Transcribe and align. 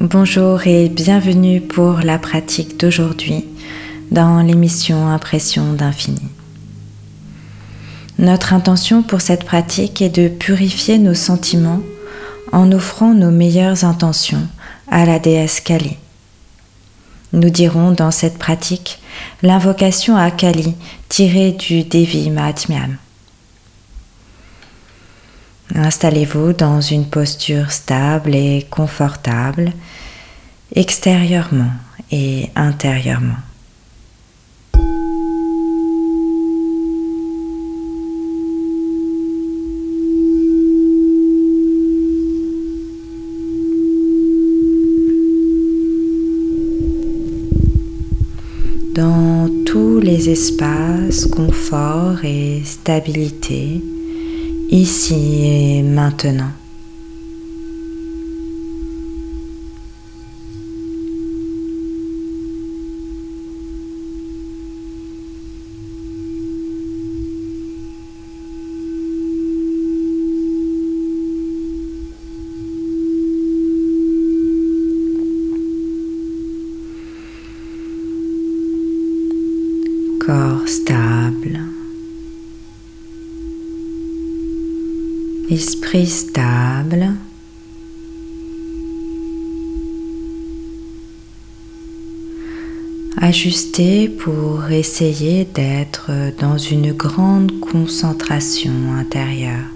Bonjour 0.00 0.66
et 0.66 0.88
bienvenue 0.88 1.60
pour 1.60 1.98
la 1.98 2.18
pratique 2.18 2.80
d'aujourd'hui 2.80 3.44
dans 4.10 4.40
l'émission 4.40 5.08
Impression 5.08 5.74
d'infini. 5.74 6.22
Notre 8.18 8.54
intention 8.54 9.02
pour 9.02 9.20
cette 9.20 9.44
pratique 9.44 10.00
est 10.00 10.08
de 10.08 10.28
purifier 10.28 10.96
nos 10.96 11.12
sentiments 11.12 11.82
en 12.50 12.72
offrant 12.72 13.12
nos 13.12 13.30
meilleures 13.30 13.84
intentions 13.84 14.48
à 14.90 15.04
la 15.04 15.18
déesse 15.18 15.60
Kali. 15.60 15.98
Nous 17.32 17.48
dirons 17.48 17.92
dans 17.92 18.10
cette 18.10 18.38
pratique 18.38 18.98
l'invocation 19.42 20.16
à 20.16 20.30
Kali 20.30 20.74
tirée 21.08 21.52
du 21.52 21.82
Devi 21.82 22.30
Mahatmyam. 22.30 22.96
Installez-vous 25.74 26.52
dans 26.52 26.82
une 26.82 27.06
posture 27.06 27.70
stable 27.70 28.34
et 28.34 28.66
confortable, 28.70 29.72
extérieurement 30.74 31.70
et 32.10 32.50
intérieurement. 32.54 33.38
dans 48.94 49.48
tous 49.64 49.91
les 50.02 50.28
espaces 50.28 51.26
confort 51.26 52.24
et 52.24 52.62
stabilité, 52.64 53.80
ici 54.68 55.44
et 55.44 55.82
maintenant. 55.82 56.52
corps 80.24 80.68
stable, 80.68 81.58
esprit 85.52 86.06
stable, 86.06 87.10
ajusté 93.18 94.08
pour 94.08 94.70
essayer 94.70 95.44
d'être 95.44 96.10
dans 96.40 96.56
une 96.56 96.92
grande 96.92 97.60
concentration 97.60 98.94
intérieure. 98.98 99.68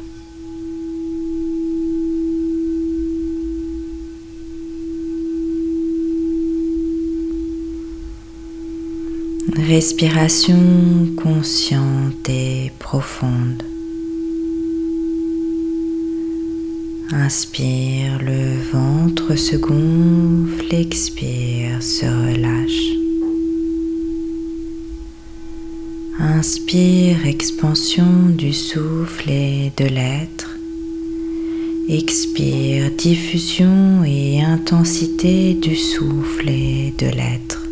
Respiration 9.68 10.56
consciente 11.22 12.28
et 12.30 12.72
profonde. 12.78 13.62
Inspire, 17.12 18.18
le 18.20 18.58
ventre 18.72 19.36
se 19.36 19.54
gonfle, 19.54 20.74
expire, 20.74 21.80
se 21.80 22.04
relâche. 22.04 22.96
Inspire, 26.18 27.24
expansion 27.26 28.30
du 28.30 28.52
souffle 28.52 29.30
et 29.30 29.70
de 29.76 29.84
l'être. 29.84 30.58
Expire, 31.88 32.90
diffusion 32.90 34.02
et 34.04 34.42
intensité 34.42 35.54
du 35.54 35.76
souffle 35.76 36.48
et 36.48 36.92
de 36.98 37.06
l'être. 37.06 37.65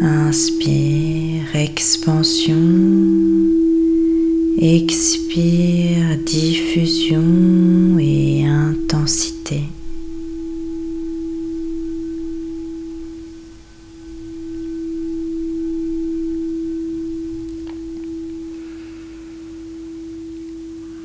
Inspire, 0.00 1.54
expansion. 1.54 2.54
Expire, 4.58 6.18
diffusion 6.24 7.98
et 7.98 8.46
intensité. 8.46 9.62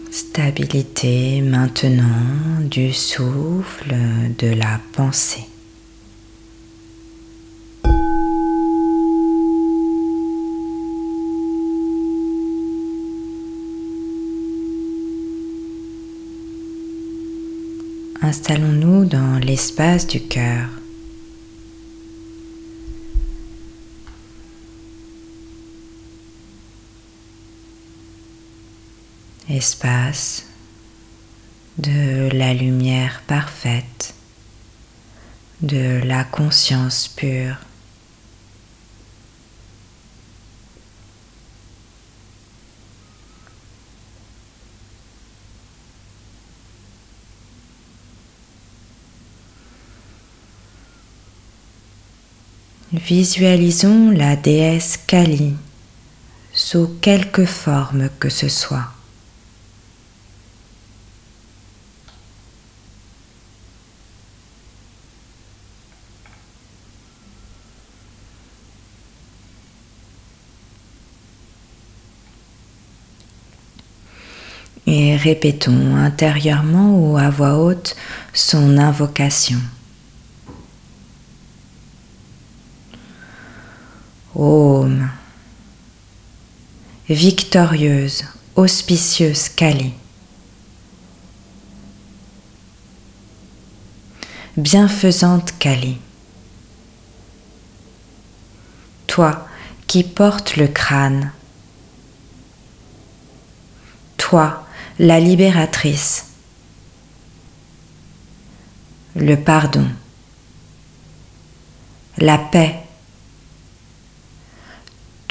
Stabilité 0.09 1.41
maintenant 1.41 2.03
du 2.69 2.91
souffle, 2.91 3.95
de 4.37 4.47
la 4.47 4.81
pensée. 4.91 5.50
Installons-nous 18.31 19.03
dans 19.03 19.39
l'espace 19.39 20.07
du 20.07 20.21
cœur. 20.21 20.69
Espace 29.49 30.45
de 31.77 32.29
la 32.31 32.53
lumière 32.53 33.21
parfaite, 33.27 34.13
de 35.61 36.01
la 36.05 36.23
conscience 36.23 37.09
pure. 37.09 37.57
Visualisons 52.93 54.11
la 54.11 54.35
déesse 54.35 54.97
Kali 54.97 55.53
sous 56.51 56.89
quelque 56.99 57.45
forme 57.45 58.09
que 58.19 58.27
ce 58.27 58.49
soit. 58.49 58.87
Et 74.85 75.15
répétons 75.15 75.95
intérieurement 75.95 76.93
ou 76.99 77.17
à 77.17 77.29
voix 77.29 77.57
haute 77.57 77.95
son 78.33 78.77
invocation. 78.77 79.59
Victorieuse, 87.07 88.23
auspicieuse 88.55 89.49
Kali. 89.49 89.93
Bienfaisante 94.57 95.53
Kali. 95.59 95.99
Toi 99.05 99.47
qui 99.85 100.03
portes 100.03 100.55
le 100.55 100.67
crâne. 100.67 101.31
Toi, 104.17 104.65
la 104.97 105.19
libératrice. 105.19 106.25
Le 109.15 109.35
pardon. 109.35 109.87
La 112.17 112.39
paix 112.39 112.81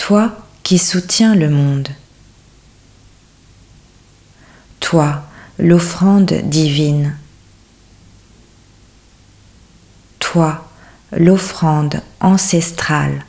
toi 0.01 0.35
qui 0.63 0.79
soutiens 0.79 1.35
le 1.35 1.51
monde. 1.51 1.91
Toi, 4.81 5.23
l'offrande 5.59 6.33
divine. 6.45 7.19
Toi, 10.19 10.67
l'offrande 11.13 12.03
ancestrale. 12.19 13.27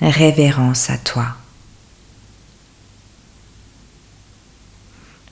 Révérence 0.00 0.88
à 0.88 0.96
toi. 0.96 1.36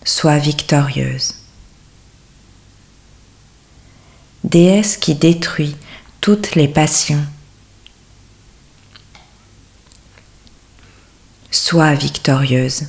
Sois 0.05 0.37
victorieuse. 0.37 1.35
Déesse 4.45 4.99
qui 4.99 5.15
détruit 5.15 5.77
toutes 6.21 6.57
les 6.57 6.69
passions. 6.69 7.27
Sois 11.69 11.95
victorieuse. 11.95 12.85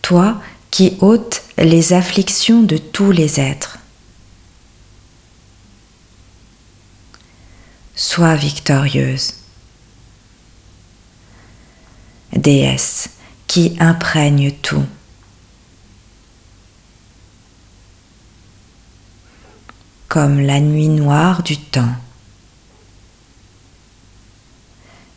Toi 0.00 0.40
qui 0.70 0.96
ôtes 1.00 1.42
les 1.58 1.92
afflictions 1.92 2.62
de 2.62 2.78
tous 2.78 3.10
les 3.10 3.38
êtres. 3.38 3.76
Sois 7.94 8.36
victorieuse. 8.36 9.34
Déesse 12.32 13.10
qui 13.46 13.76
imprègne 13.80 14.52
tout. 14.62 14.86
Comme 20.08 20.40
la 20.40 20.60
nuit 20.60 20.88
noire 20.88 21.42
du 21.42 21.58
temps. 21.58 21.96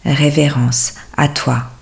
Révérence 0.06 0.96
à 1.16 1.28
toi. 1.28 1.74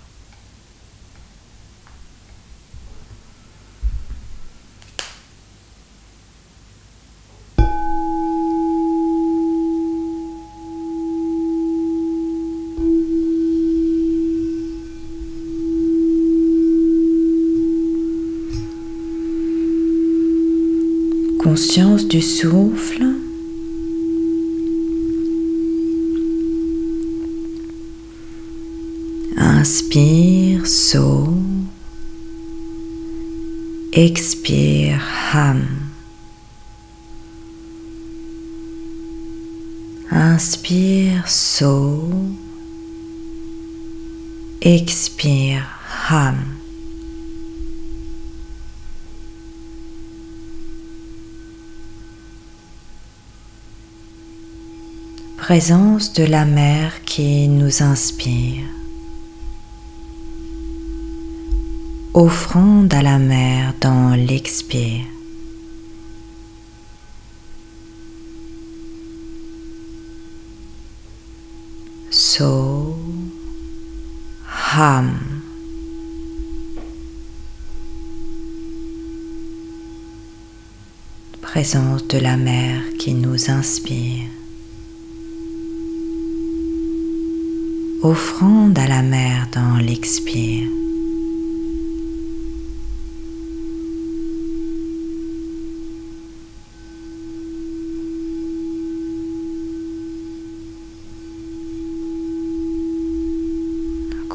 conscience 21.51 22.07
du 22.07 22.21
souffle. 22.21 23.03
Inspire, 29.61 30.65
saut. 30.65 31.37
Expire, 33.93 34.99
ham. 35.31 35.67
Inspire, 40.09 41.27
saut. 41.27 42.09
Expire, 44.61 45.67
ham. 46.09 46.37
présence 55.37 56.13
de 56.13 56.23
la 56.23 56.45
mer 56.45 57.03
qui 57.05 57.47
nous 57.47 57.83
inspire. 57.83 58.80
Offrande 62.13 62.93
à 62.93 63.01
la 63.01 63.17
mer 63.17 63.73
dans 63.79 64.15
l'expire. 64.15 65.05
So, 72.09 72.97
ham. 74.73 75.19
Présence 81.41 82.07
de 82.07 82.17
la 82.17 82.35
mer 82.35 82.81
qui 82.99 83.13
nous 83.13 83.49
inspire. 83.49 84.27
offrande 88.03 88.77
à 88.79 88.87
la 88.87 89.03
mer 89.03 89.47
dans 89.53 89.77
l'expire. 89.77 90.80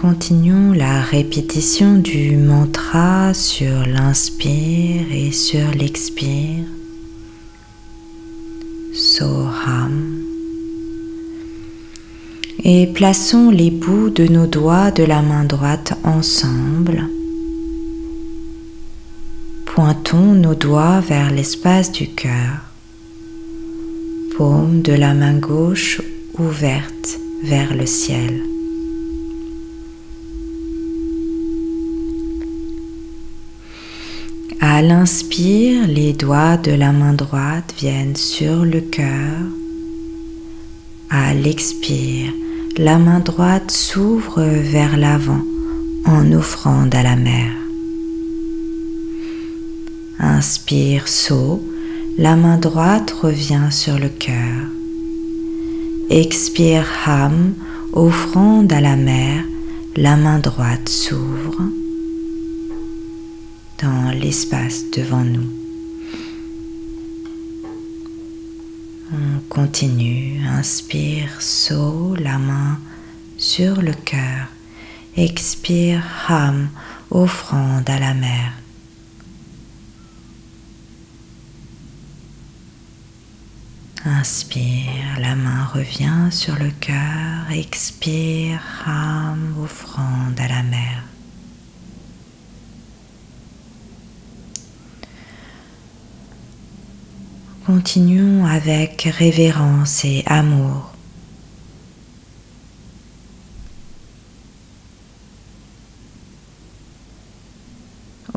Continuons 0.09 0.73
la 0.73 1.01
répétition 1.01 1.99
du 1.99 2.37
mantra 2.37 3.35
sur 3.35 3.85
l'inspire 3.87 5.11
et 5.13 5.33
sur 5.33 5.69
l'expire. 5.73 6.63
Soham 8.95 10.21
et 12.63 12.87
plaçons 12.87 13.51
les 13.51 13.73
bouts 13.73 14.11
de 14.11 14.29
nos 14.29 14.47
doigts 14.47 14.93
de 14.93 15.03
la 15.03 15.23
main 15.23 15.43
droite 15.43 15.95
ensemble. 16.05 17.09
Pointons 19.75 20.35
nos 20.35 20.55
doigts 20.55 21.01
vers 21.01 21.33
l'espace 21.33 21.91
du 21.91 22.07
cœur. 22.07 22.61
Paume 24.37 24.83
de 24.83 24.93
la 24.93 25.15
main 25.15 25.37
gauche 25.37 26.01
ouverte 26.39 27.19
vers 27.43 27.75
le 27.75 27.87
ciel. 27.87 28.56
À 34.77 34.83
l'inspire, 34.83 35.87
les 35.87 36.13
doigts 36.13 36.59
de 36.59 36.71
la 36.71 36.93
main 36.93 37.15
droite 37.15 37.73
viennent 37.79 38.15
sur 38.15 38.63
le 38.63 38.83
cœur. 38.83 39.39
À 41.09 41.33
l'expire, 41.33 42.31
la 42.77 42.99
main 42.99 43.21
droite 43.21 43.71
s'ouvre 43.71 44.43
vers 44.43 44.99
l'avant 44.99 45.41
en 46.05 46.31
offrande 46.31 46.95
à 46.95 47.03
la 47.03 47.17
mer. 47.17 47.53
Inspire 50.19 51.09
saut, 51.09 51.63
la 52.19 52.37
main 52.37 52.59
droite 52.59 53.13
revient 53.13 53.69
sur 53.71 53.99
le 53.99 54.11
cœur. 54.11 54.61
Expire 56.11 56.87
ham, 57.07 57.55
offrande 57.95 58.71
à 58.75 58.83
la 58.83 58.97
mer, 58.97 59.43
la 59.97 60.17
main 60.19 60.39
droite 60.39 60.91
s'ouvre 60.91 61.63
dans 63.83 64.11
l'espace 64.11 64.85
devant 64.91 65.25
nous. 65.25 65.51
On 69.13 69.41
continue, 69.49 70.41
inspire, 70.47 71.41
saut, 71.41 72.15
la 72.17 72.39
main 72.39 72.79
sur 73.37 73.81
le 73.81 73.93
cœur. 73.93 74.49
Expire, 75.17 76.03
ham, 76.29 76.69
offrande 77.11 77.89
à 77.89 77.99
la 77.99 78.15
mer. 78.15 78.53
Inspire, 84.05 85.19
la 85.21 85.35
main 85.35 85.65
revient 85.65 86.29
sur 86.31 86.55
le 86.57 86.71
cœur. 86.81 87.51
Expire, 87.51 88.61
ham, 88.87 89.55
offrande 89.63 90.39
à 90.39 90.49
la 90.49 90.63
mer. 90.63 91.03
Continuons 97.67 98.47
avec 98.47 99.09
révérence 99.19 100.05
et 100.05 100.23
amour. 100.27 100.93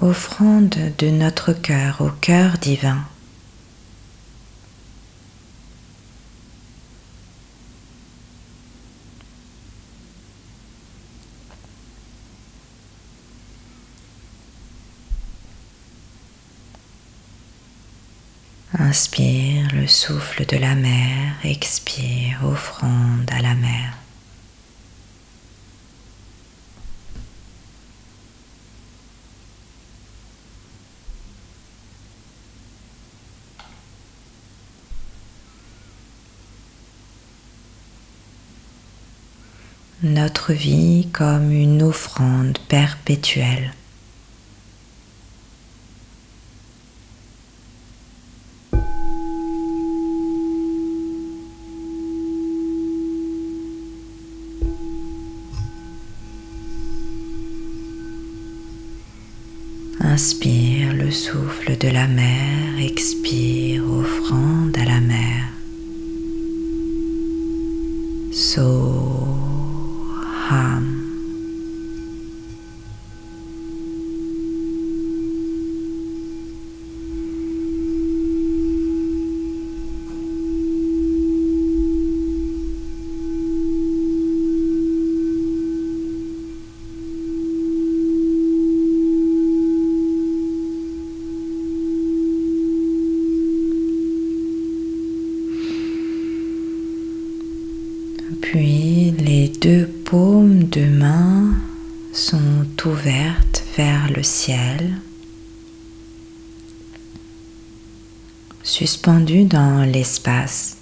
Offrande 0.01 0.75
de 0.97 1.09
notre 1.11 1.53
cœur 1.53 1.97
au 2.01 2.09
cœur 2.09 2.57
divin. 2.57 3.03
souffle 19.99 20.45
de 20.45 20.55
la 20.55 20.75
mer 20.75 21.33
expire, 21.43 22.39
offrande 22.45 23.29
à 23.33 23.41
la 23.41 23.53
mer. 23.53 23.97
Notre 40.01 40.53
vie 40.53 41.09
comme 41.11 41.51
une 41.51 41.83
offrande 41.83 42.57
perpétuelle. 42.69 43.73
De 61.79 61.91
la 61.91 62.07
mer, 62.07 62.83
expire 62.83 63.81
offrande 63.89 64.48
Puis 98.51 99.11
les 99.11 99.47
deux 99.47 99.85
paumes 99.85 100.63
de 100.69 100.83
main 100.83 101.53
sont 102.11 102.65
ouvertes 102.83 103.63
vers 103.77 104.11
le 104.11 104.23
ciel, 104.23 104.97
suspendues 108.63 109.45
dans 109.45 109.83
l'espace. 109.83 110.77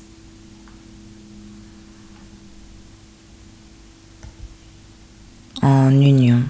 en 5.62 5.92
union. 6.00 6.44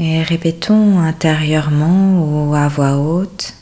Et 0.00 0.22
répétons 0.22 1.00
intérieurement 1.00 2.22
ou 2.22 2.54
à 2.54 2.68
voix 2.68 2.96
haute 2.98 3.54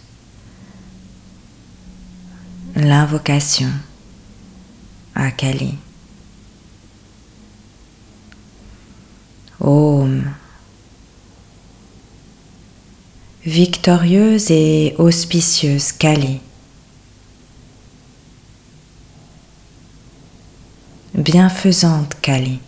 l'invocation 2.74 3.70
à 5.14 5.30
Kali. 5.30 5.78
Om. 9.60 10.24
Victorieuse 13.46 14.50
et 14.50 14.94
auspicieuse 14.98 15.92
Kali. 15.92 16.40
Bienfaisante 21.14 22.20
Kali. 22.20 22.60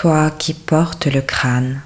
Toi 0.00 0.30
qui 0.30 0.54
portes 0.54 1.08
le 1.08 1.20
crâne. 1.20 1.82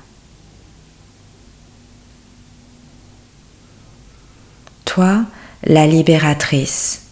Toi, 4.85 5.25
la 5.63 5.87
libératrice. 5.87 7.07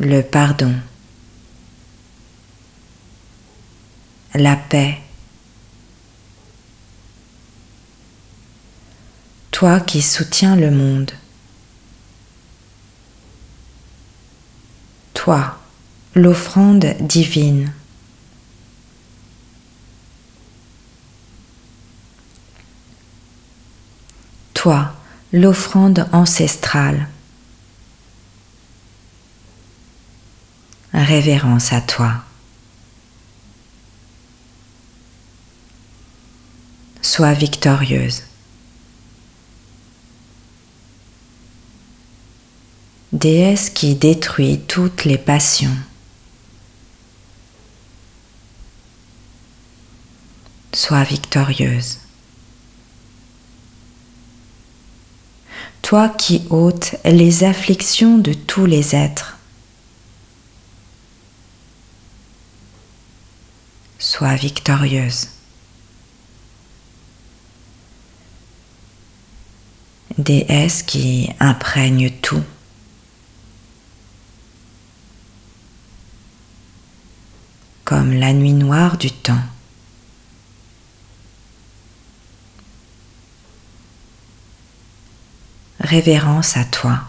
Le 0.00 0.20
pardon. 0.20 0.74
La 4.34 4.56
paix. 4.56 4.98
Toi 9.50 9.80
qui 9.80 10.02
soutiens 10.02 10.56
le 10.56 10.70
monde. 10.70 11.12
Toi 15.14 15.59
l'offrande 16.14 16.96
divine. 17.00 17.72
Toi, 24.54 24.92
l'offrande 25.32 26.08
ancestrale. 26.12 27.08
Révérence 30.92 31.72
à 31.72 31.80
toi. 31.80 32.24
Sois 37.00 37.32
victorieuse. 37.32 38.24
Déesse 43.12 43.70
qui 43.70 43.94
détruit 43.94 44.60
toutes 44.66 45.04
les 45.04 45.18
passions. 45.18 45.76
Sois 50.72 51.04
victorieuse. 51.04 51.98
Toi 55.82 56.08
qui 56.08 56.42
ôtes 56.50 56.96
les 57.04 57.44
afflictions 57.44 58.18
de 58.18 58.32
tous 58.32 58.66
les 58.66 58.94
êtres, 58.94 59.38
sois 63.98 64.36
victorieuse. 64.36 65.28
Déesse 70.18 70.82
qui 70.82 71.30
imprègne 71.40 72.10
tout. 72.22 72.44
comme 77.90 78.12
la 78.12 78.32
nuit 78.32 78.52
noire 78.52 78.96
du 78.98 79.10
temps. 79.10 79.42
Révérence 85.90 86.56
à 86.56 86.62
toi. 86.64 87.00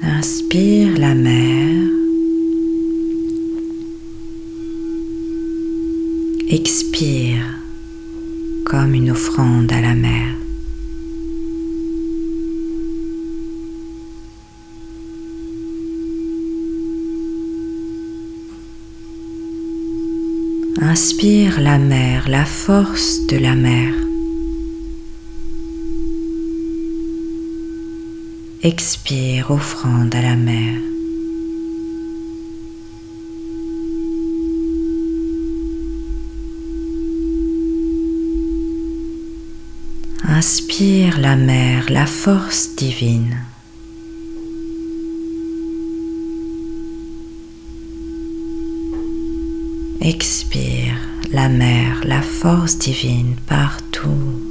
Inspire 0.00 0.96
la 0.98 1.14
mer. 1.14 2.01
Expire 6.54 7.46
comme 8.66 8.92
une 8.92 9.10
offrande 9.10 9.72
à 9.72 9.80
la 9.80 9.94
mer. 9.94 10.36
Inspire 20.82 21.58
la 21.58 21.78
mer, 21.78 22.28
la 22.28 22.44
force 22.44 23.26
de 23.28 23.38
la 23.38 23.54
mer. 23.54 23.94
Expire, 28.62 29.50
offrande 29.50 30.14
à 30.14 30.20
la 30.20 30.36
mer. 30.36 30.91
Inspire 40.44 41.20
la 41.20 41.36
mer, 41.36 41.88
la 41.88 42.04
force 42.04 42.74
divine. 42.74 43.44
Expire 50.00 50.98
la 51.30 51.48
mer, 51.48 52.00
la 52.02 52.22
force 52.22 52.76
divine 52.76 53.36
partout. 53.46 54.42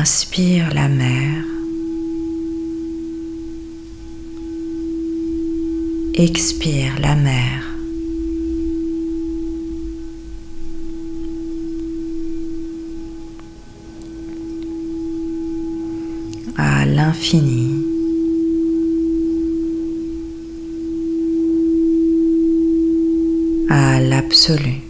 Inspire 0.00 0.72
la 0.74 0.88
mer. 0.88 1.44
Expire 6.14 7.00
la 7.00 7.16
mer. 7.16 7.64
À 16.56 16.86
l'infini. 16.86 17.84
À 23.68 23.98
l'absolu. 23.98 24.87